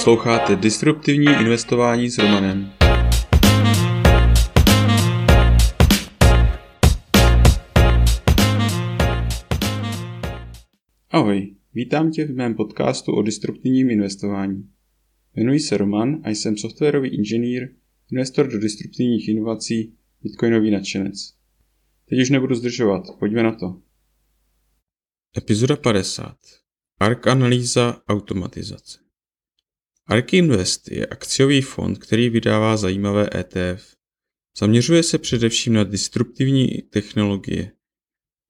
Posloucháte 0.00 0.56
Disruptivní 0.56 1.26
investování 1.26 2.10
s 2.10 2.18
Romanem. 2.18 2.72
Ahoj, 11.10 11.56
vítám 11.74 12.10
tě 12.10 12.24
v 12.24 12.34
mém 12.34 12.54
podcastu 12.54 13.12
o 13.12 13.22
disruptivním 13.22 13.90
investování. 13.90 14.70
Jmenuji 15.34 15.60
se 15.60 15.76
Roman 15.76 16.20
a 16.24 16.30
jsem 16.30 16.56
softwarový 16.56 17.08
inženýr, 17.08 17.68
investor 18.12 18.48
do 18.52 18.58
disruptivních 18.58 19.28
inovací, 19.28 19.94
bitcoinový 20.22 20.70
nadšenec. 20.70 21.34
Teď 22.08 22.20
už 22.20 22.30
nebudu 22.30 22.54
zdržovat, 22.54 23.02
pojďme 23.18 23.42
na 23.42 23.52
to. 23.52 23.80
Epizoda 25.36 25.76
50. 25.76 26.36
ARK 27.00 27.26
analýza 27.26 28.02
automatizace. 28.08 29.09
ARK 30.10 30.34
Invest 30.34 30.88
je 30.88 31.06
akciový 31.06 31.62
fond, 31.62 31.98
který 31.98 32.30
vydává 32.30 32.76
zajímavé 32.76 33.28
ETF. 33.34 33.94
Zaměřuje 34.58 35.02
se 35.02 35.18
především 35.18 35.72
na 35.72 35.84
disruptivní 35.84 36.68
technologie. 36.68 37.72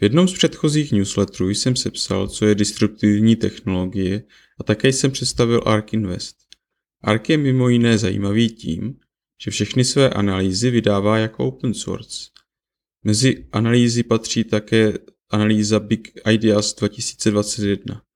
V 0.00 0.02
jednom 0.02 0.28
z 0.28 0.32
předchozích 0.32 0.92
newsletterů 0.92 1.50
jsem 1.50 1.76
sepsal, 1.76 2.28
co 2.28 2.46
je 2.46 2.54
disruptivní 2.54 3.36
technologie 3.36 4.22
a 4.60 4.64
také 4.64 4.88
jsem 4.88 5.10
představil 5.10 5.62
ARK 5.66 5.92
Invest. 5.92 6.36
ARK 7.02 7.28
je 7.28 7.36
mimo 7.36 7.68
jiné 7.68 7.98
zajímavý 7.98 8.48
tím, 8.48 8.94
že 9.42 9.50
všechny 9.50 9.84
své 9.84 10.10
analýzy 10.10 10.70
vydává 10.70 11.18
jako 11.18 11.46
open 11.46 11.74
source. 11.74 12.30
Mezi 13.04 13.46
analýzy 13.52 14.02
patří 14.02 14.44
také 14.44 14.92
analýza 15.30 15.80
Big 15.80 16.12
Ideas 16.32 16.74
2021 16.74 18.07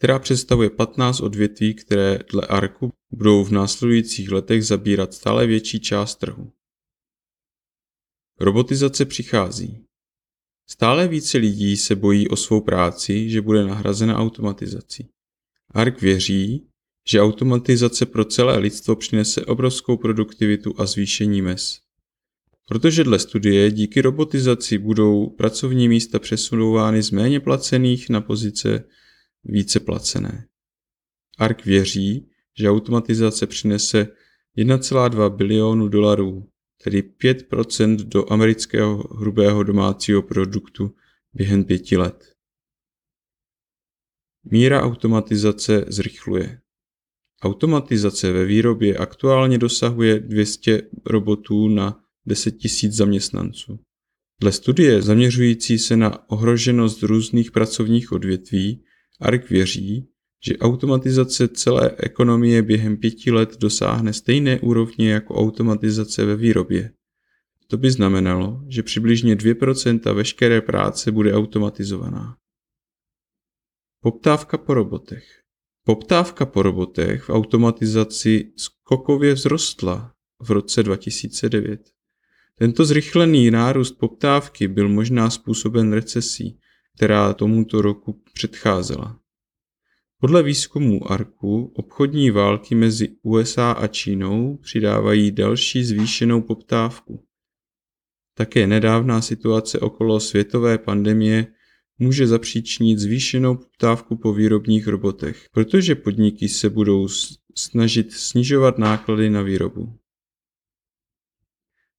která 0.00 0.18
představuje 0.18 0.70
15 0.70 1.20
odvětví, 1.20 1.74
které 1.74 2.18
dle 2.32 2.46
ARKu 2.46 2.92
budou 3.10 3.44
v 3.44 3.50
následujících 3.50 4.30
letech 4.30 4.64
zabírat 4.66 5.14
stále 5.14 5.46
větší 5.46 5.80
část 5.80 6.16
trhu. 6.16 6.52
Robotizace 8.40 9.04
přichází. 9.04 9.84
Stále 10.70 11.08
více 11.08 11.38
lidí 11.38 11.76
se 11.76 11.96
bojí 11.96 12.28
o 12.28 12.36
svou 12.36 12.60
práci, 12.60 13.30
že 13.30 13.40
bude 13.40 13.64
nahrazena 13.64 14.18
automatizací. 14.18 15.08
ARK 15.74 16.00
věří, 16.00 16.66
že 17.08 17.20
automatizace 17.20 18.06
pro 18.06 18.24
celé 18.24 18.58
lidstvo 18.58 18.96
přinese 18.96 19.44
obrovskou 19.44 19.96
produktivitu 19.96 20.74
a 20.78 20.86
zvýšení 20.86 21.42
mez. 21.42 21.80
Protože 22.68 23.04
dle 23.04 23.18
studie 23.18 23.70
díky 23.70 24.00
robotizaci 24.00 24.78
budou 24.78 25.26
pracovní 25.26 25.88
místa 25.88 26.18
přesunovány 26.18 27.02
z 27.02 27.10
méně 27.10 27.40
placených 27.40 28.08
na 28.08 28.20
pozice 28.20 28.84
více 29.44 29.80
placené. 29.80 30.48
ARK 31.38 31.64
věří, 31.64 32.30
že 32.58 32.70
automatizace 32.70 33.46
přinese 33.46 34.08
1,2 34.58 35.36
bilionu 35.36 35.88
dolarů, 35.88 36.48
tedy 36.84 37.02
5% 37.24 37.96
do 37.96 38.32
amerického 38.32 39.16
hrubého 39.16 39.62
domácího 39.62 40.22
produktu 40.22 40.94
během 41.34 41.64
pěti 41.64 41.96
let. 41.96 42.34
Míra 44.44 44.82
automatizace 44.82 45.84
zrychluje. 45.88 46.60
Automatizace 47.42 48.32
ve 48.32 48.44
výrobě 48.44 48.96
aktuálně 48.96 49.58
dosahuje 49.58 50.20
200 50.20 50.82
robotů 51.06 51.68
na 51.68 52.04
10 52.26 52.54
000 52.82 52.94
zaměstnanců. 52.94 53.78
Dle 54.40 54.52
studie 54.52 55.02
zaměřující 55.02 55.78
se 55.78 55.96
na 55.96 56.30
ohroženost 56.30 57.02
různých 57.02 57.50
pracovních 57.50 58.12
odvětví 58.12 58.84
ARK 59.20 59.50
věří, 59.50 60.08
že 60.44 60.58
automatizace 60.58 61.48
celé 61.48 61.96
ekonomie 61.98 62.62
během 62.62 62.96
pěti 62.96 63.30
let 63.30 63.56
dosáhne 63.58 64.12
stejné 64.12 64.60
úrovně 64.60 65.12
jako 65.12 65.34
automatizace 65.34 66.24
ve 66.24 66.36
výrobě. 66.36 66.92
To 67.66 67.76
by 67.76 67.90
znamenalo, 67.90 68.64
že 68.68 68.82
přibližně 68.82 69.36
2% 69.36 70.14
veškeré 70.14 70.60
práce 70.60 71.12
bude 71.12 71.34
automatizovaná. 71.34 72.36
Poptávka 74.00 74.58
po 74.58 74.74
robotech. 74.74 75.40
Poptávka 75.84 76.46
po 76.46 76.62
robotech 76.62 77.22
v 77.22 77.30
automatizaci 77.30 78.52
skokově 78.56 79.34
vzrostla 79.34 80.14
v 80.42 80.50
roce 80.50 80.82
2009. 80.82 81.90
Tento 82.54 82.84
zrychlený 82.84 83.50
nárůst 83.50 83.92
poptávky 83.92 84.68
byl 84.68 84.88
možná 84.88 85.30
způsoben 85.30 85.92
recesí, 85.92 86.59
která 87.00 87.34
tomuto 87.34 87.82
roku 87.82 88.22
předcházela. 88.32 89.20
Podle 90.18 90.42
výzkumu 90.42 91.12
ARKu 91.12 91.72
obchodní 91.76 92.30
války 92.30 92.74
mezi 92.74 93.08
USA 93.22 93.72
a 93.72 93.86
Čínou 93.86 94.56
přidávají 94.56 95.30
další 95.30 95.84
zvýšenou 95.84 96.42
poptávku. 96.42 97.26
Také 98.34 98.66
nedávná 98.66 99.22
situace 99.22 99.78
okolo 99.78 100.20
světové 100.20 100.78
pandemie 100.78 101.46
může 101.98 102.26
zapříčinit 102.26 102.98
zvýšenou 102.98 103.56
poptávku 103.56 104.16
po 104.16 104.32
výrobních 104.32 104.86
robotech, 104.86 105.46
protože 105.52 105.94
podniky 105.94 106.48
se 106.48 106.70
budou 106.70 107.08
snažit 107.54 108.12
snižovat 108.12 108.78
náklady 108.78 109.30
na 109.30 109.42
výrobu. 109.42 109.98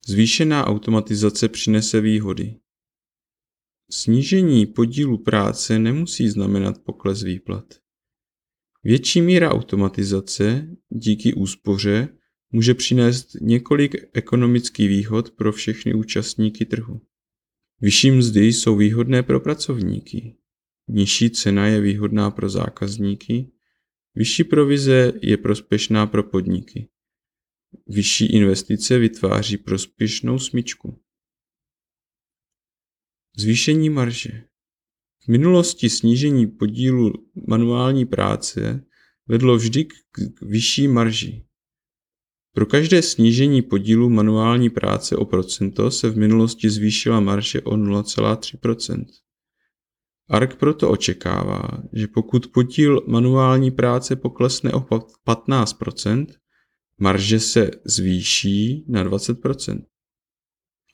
Zvýšená 0.07 0.67
automatizace 0.67 1.49
přinese 1.49 2.01
výhody. 2.01 2.60
Snížení 3.93 4.65
podílu 4.65 5.17
práce 5.17 5.79
nemusí 5.79 6.29
znamenat 6.29 6.81
pokles 6.83 7.23
výplat. 7.23 7.73
Větší 8.83 9.21
míra 9.21 9.51
automatizace 9.51 10.67
díky 10.89 11.33
úspoře 11.33 12.09
může 12.51 12.73
přinést 12.73 13.35
několik 13.41 13.95
ekonomických 14.13 14.89
výhod 14.89 15.31
pro 15.31 15.51
všechny 15.51 15.93
účastníky 15.93 16.65
trhu. 16.65 17.01
Vyšší 17.81 18.11
mzdy 18.11 18.45
jsou 18.45 18.75
výhodné 18.75 19.23
pro 19.23 19.39
pracovníky, 19.39 20.35
nižší 20.87 21.29
cena 21.29 21.67
je 21.67 21.81
výhodná 21.81 22.31
pro 22.31 22.49
zákazníky, 22.49 23.51
vyšší 24.15 24.43
provize 24.43 25.13
je 25.21 25.37
prospěšná 25.37 26.07
pro 26.07 26.23
podniky. 26.23 26.89
Vyšší 27.87 28.25
investice 28.25 28.99
vytváří 28.99 29.57
prospěšnou 29.57 30.39
smyčku. 30.39 31.01
Zvýšení 33.41 33.89
marže. 33.89 34.43
V 35.25 35.27
minulosti 35.27 35.89
snížení 35.89 36.47
podílu 36.47 37.13
manuální 37.47 38.05
práce 38.05 38.85
vedlo 39.27 39.57
vždy 39.57 39.85
k 39.85 40.41
vyšší 40.41 40.87
marži. 40.87 41.45
Pro 42.53 42.65
každé 42.65 43.01
snížení 43.01 43.61
podílu 43.61 44.09
manuální 44.09 44.69
práce 44.69 45.15
o 45.15 45.25
procento 45.25 45.91
se 45.91 46.09
v 46.09 46.17
minulosti 46.17 46.69
zvýšila 46.69 47.19
marže 47.19 47.61
o 47.61 47.77
0,3% 47.77 49.05
ARK 50.29 50.55
proto 50.55 50.89
očekává, 50.89 51.83
že 51.93 52.07
pokud 52.07 52.47
podíl 52.47 53.01
manuální 53.07 53.71
práce 53.71 54.15
poklesne 54.15 54.71
o 54.71 54.79
15% 55.27 56.25
marže 56.99 57.39
se 57.39 57.71
zvýší 57.85 58.85
na 58.87 59.03
20 59.03 59.37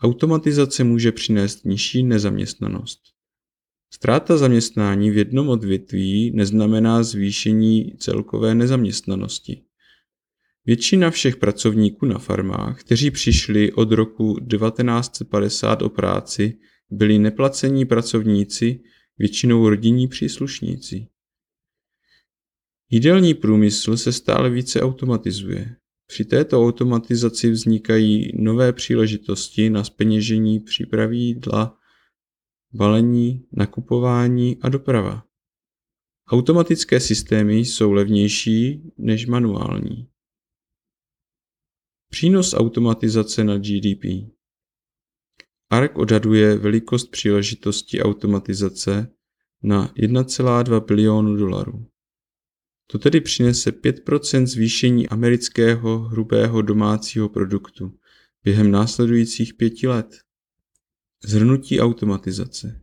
Automatizace 0.02 0.84
může 0.84 1.12
přinést 1.12 1.66
nižší 1.66 2.04
nezaměstnanost. 2.04 3.00
Ztráta 3.94 4.38
zaměstnání 4.38 5.12
v 5.12 5.18
jednom 5.18 5.50
odvětví 5.50 6.32
neznamená 6.36 7.04
zvýšení 7.04 7.96
celkové 7.98 8.56
nezaměstnanosti. 8.56 9.64
Většina 10.66 11.12
všech 11.12 11.38
pracovníků 11.38 12.06
na 12.06 12.20
farmách, 12.20 12.80
kteří 12.80 13.12
přišli 13.12 13.72
od 13.72 13.92
roku 13.92 14.40
1950 14.40 15.82
o 15.82 15.90
práci, 15.90 16.58
byli 16.90 17.20
neplacení 17.20 17.86
pracovníci, 17.86 18.80
většinou 19.18 19.70
rodinní 19.70 20.08
příslušníci. 20.08 21.08
Jídelní 22.90 23.34
průmysl 23.34 23.98
se 23.98 24.12
stále 24.12 24.50
více 24.50 24.82
automatizuje. 24.82 25.76
Při 26.08 26.26
této 26.26 26.64
automatizaci 26.66 27.52
vznikají 27.52 28.32
nové 28.36 28.74
příležitosti 28.74 29.70
na 29.70 29.84
speněžení 29.84 30.60
přípravy 30.60 31.18
jídla, 31.18 31.78
balení, 32.74 33.48
nakupování 33.52 34.58
a 34.62 34.70
doprava. 34.70 35.24
Automatické 36.30 37.00
systémy 37.00 37.58
jsou 37.58 37.92
levnější 37.92 38.92
než 38.98 39.26
manuální. 39.26 40.10
Přínos 42.10 42.54
automatizace 42.54 43.44
na 43.44 43.58
GDP 43.58 44.04
ARK 45.70 45.98
odhaduje 45.98 46.58
velikost 46.58 47.08
příležitosti 47.08 48.02
automatizace 48.02 49.12
na 49.64 49.88
1,2 49.88 50.86
bilionu 50.86 51.36
dolarů. 51.36 51.86
To 52.88 53.00
tedy 53.00 53.22
přinese 53.22 53.72
5% 53.72 54.46
zvýšení 54.46 55.10
amerického 55.10 56.00
hrubého 56.00 56.62
domácího 56.62 57.30
produktu 57.30 57.94
během 58.44 58.72
následujících 58.72 59.54
pěti 59.54 59.88
let. 59.88 60.18
Zhrnutí 61.24 61.80
automatizace. 61.80 62.82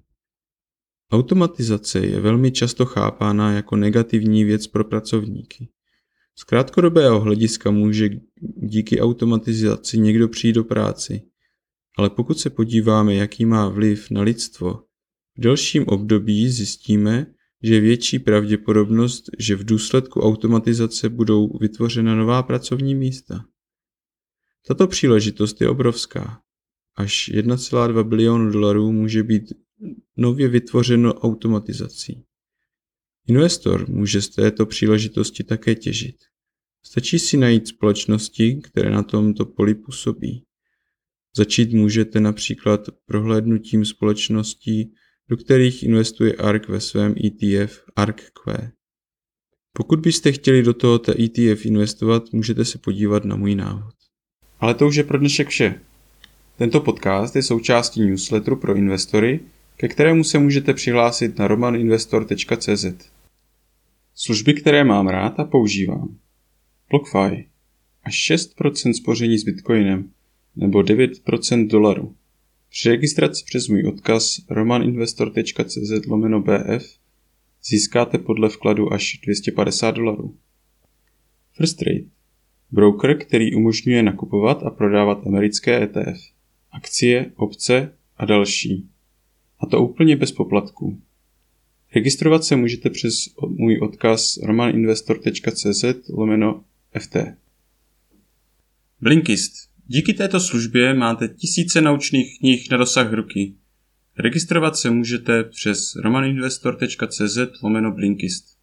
Automatizace 1.13 2.07
je 2.07 2.21
velmi 2.21 2.51
často 2.51 2.85
chápána 2.87 3.53
jako 3.53 3.77
negativní 3.77 4.45
věc 4.45 4.67
pro 4.67 4.85
pracovníky. 4.85 5.69
Z 6.37 6.45
krátkodobého 6.45 7.21
hlediska 7.21 7.71
může 7.71 8.11
díky 8.57 9.01
automatizaci 9.01 9.99
někdo 9.99 10.29
přijít 10.29 10.53
do 10.53 10.65
práci, 10.65 11.23
ale 11.99 12.11
pokud 12.11 12.39
se 12.39 12.51
podíváme, 12.51 13.15
jaký 13.15 13.45
má 13.45 13.69
vliv 13.69 14.11
na 14.11 14.23
lidstvo, 14.23 14.75
v 15.37 15.41
delším 15.41 15.85
období 15.87 16.49
zjistíme, 16.49 17.34
že 17.65 17.75
je 17.75 17.81
větší 17.81 18.19
pravděpodobnost, 18.19 19.25
že 19.39 19.57
v 19.57 19.65
důsledku 19.65 20.21
automatizace 20.21 21.09
budou 21.09 21.59
vytvořena 21.59 22.15
nová 22.15 22.43
pracovní 22.43 22.95
místa. 22.95 23.45
Tato 24.67 24.87
příležitost 24.87 25.61
je 25.61 25.69
obrovská. 25.69 26.41
Až 26.97 27.31
1,2 27.35 28.05
bilionu 28.09 28.51
dolarů 28.51 28.93
může 28.93 29.23
být 29.23 29.43
nově 30.17 30.49
vytvořeno 30.49 31.15
automatizací. 31.15 32.25
Investor 33.27 33.89
může 33.91 34.23
z 34.23 34.29
této 34.29 34.67
příležitosti 34.67 35.45
také 35.45 35.75
těžit. 35.75 36.17
Stačí 36.83 37.19
si 37.19 37.37
najít 37.37 37.69
společnosti, 37.69 38.61
které 38.65 38.91
na 38.91 39.03
tomto 39.03 39.47
poli 39.47 39.75
působí. 39.75 40.45
Začít 41.37 41.73
můžete 41.73 42.21
například 42.21 42.81
prohlédnutím 43.07 43.85
společností, 43.85 44.95
do 45.29 45.37
kterých 45.37 45.83
investuje 45.83 46.33
ARK 46.33 46.69
ve 46.69 46.81
svém 46.81 47.15
ETF 47.25 47.85
ARKQ. 47.97 48.71
Pokud 49.73 50.01
byste 50.01 50.33
chtěli 50.33 50.63
do 50.63 50.75
tohoto 50.75 51.13
ETF 51.13 51.67
investovat, 51.67 52.23
můžete 52.33 52.65
se 52.65 52.79
podívat 52.79 53.25
na 53.25 53.37
můj 53.37 53.55
návod. 53.55 53.95
Ale 54.61 54.75
to 54.75 54.87
už 54.87 54.97
je 54.97 55.05
pro 55.05 55.19
dnešek 55.19 55.49
vše. 55.49 55.81
Tento 56.59 56.81
podcast 56.81 57.37
je 57.37 57.43
součástí 57.43 58.07
newsletteru 58.07 58.57
pro 58.57 58.75
investory, 58.75 59.41
ke 59.77 59.89
kterému 59.89 60.25
se 60.25 60.39
můžete 60.39 60.75
přihlásit 60.75 61.39
na 61.39 61.49
romaninvestor.cz. 61.49 62.87
Služby, 64.15 64.55
které 64.55 64.85
mám 64.85 65.09
rád 65.09 65.41
a 65.41 65.45
používám. 65.45 66.19
BlockFi. 66.91 67.49
Až 68.05 68.31
6% 68.31 68.93
spoření 68.93 69.39
s 69.39 69.45
Bitcoinem 69.45 70.11
nebo 70.57 70.79
9% 70.79 71.69
dolaru. 71.69 72.15
Při 72.75 72.89
registraci 72.89 73.45
přes 73.47 73.69
můj 73.69 73.87
odkaz 73.87 74.41
romaninvestor.cz 74.51 76.07
lomeno 76.07 76.41
BF 76.41 76.99
získáte 77.65 78.19
podle 78.19 78.49
vkladu 78.49 78.93
až 78.93 79.19
250 79.23 79.91
dolarů. 79.91 80.37
First 81.53 81.79
Trade. 81.79 82.05
Broker, 82.71 83.19
který 83.19 83.55
umožňuje 83.55 84.03
nakupovat 84.03 84.63
a 84.63 84.71
prodávat 84.71 85.27
americké 85.27 85.83
ETF, 85.83 86.21
akcie, 86.73 87.33
opce 87.37 87.93
a 88.17 88.25
další. 88.25 88.89
A 89.59 89.67
to 89.67 89.83
úplně 89.83 90.17
bez 90.17 90.33
poplatků. 90.33 91.01
Registrovat 91.95 92.45
se 92.45 92.57
můžete 92.57 92.91
přes 92.91 93.15
můj 93.49 93.79
odkaz 93.83 94.37
romaninvestor.cz 94.37 95.85
lomeno 96.09 96.65
FT. 96.99 97.17
Blinkist. 99.01 99.74
Díky 99.87 100.15
této 100.15 100.41
službě 100.41 100.95
máte 100.95 101.29
tisíce 101.29 101.81
naučných 101.81 102.39
knih 102.39 102.71
na 102.71 102.77
dosah 102.77 103.13
ruky. 103.13 103.55
Registrovat 104.19 104.77
se 104.77 104.91
můžete 104.91 105.45
přes 105.45 105.97
romaninvestor.cz 105.97 107.39
lomeno 107.63 107.93
Blinkist. 107.93 108.59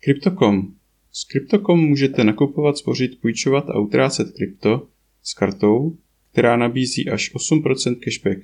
Crypto.com. 0.00 0.74
S 1.12 1.24
Crypto.com 1.24 1.80
můžete 1.80 2.24
nakupovat, 2.24 2.78
spořit, 2.78 3.20
půjčovat 3.20 3.70
a 3.70 3.78
utrácet 3.78 4.32
krypto 4.36 4.88
s 5.22 5.34
kartou, 5.34 5.96
která 6.32 6.56
nabízí 6.56 7.10
až 7.10 7.34
8% 7.34 7.96
cashback. 8.04 8.40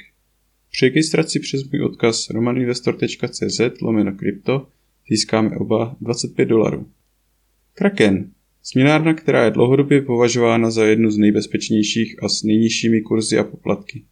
Při 0.71 0.85
registraci 0.85 1.41
přes 1.41 1.65
můj 1.65 1.83
odkaz 1.83 2.31
romaninvestor.cz 2.31 3.61
lomeno 3.83 4.13
krypto 4.13 4.69
získáme 5.11 5.57
oba 5.57 5.97
25 6.01 6.47
dolarů. 6.47 6.91
Kraken. 7.75 8.31
Směnárna, 8.63 9.15
která 9.15 9.45
je 9.45 9.51
dlouhodobě 9.51 10.03
považována 10.03 10.71
za 10.71 10.85
jednu 10.85 11.11
z 11.11 11.19
nejbezpečnějších 11.19 12.23
a 12.23 12.29
s 12.29 12.43
nejnižšími 12.43 13.01
kurzy 13.01 13.39
a 13.39 13.45
poplatky. 13.45 14.05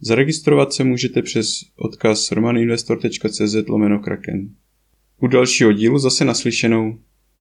Zaregistrovat 0.00 0.72
se 0.72 0.84
můžete 0.84 1.22
přes 1.22 1.46
odkaz 1.76 2.32
romaninvestor.cz 2.32 3.68
lomeno 3.68 3.98
kraken. 3.98 4.48
U 5.20 5.26
dalšího 5.26 5.72
dílu 5.72 5.98
zase 5.98 6.24
naslyšenou. 6.24 6.98